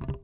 [0.00, 0.23] Thank you.